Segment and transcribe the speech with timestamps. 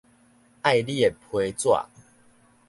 [0.03, 0.07] 愛你的
[1.11, 1.85] 批紙